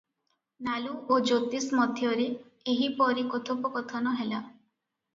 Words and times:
ନାଲୁ 0.67 0.93
ଓ 0.93 1.17
ଜ୍ୟୋତିଷ 1.31 1.79
ମଧ୍ୟରେ 1.81 2.27
ଏହିପରି 2.75 3.29
କଥୋପକଥନ 3.37 4.19
ହେଲା। 4.23 4.45